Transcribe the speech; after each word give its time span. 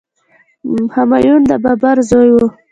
همایون 0.95 1.41
د 1.49 1.51
بابر 1.63 1.97
زوی 2.09 2.29
و. 2.33 2.37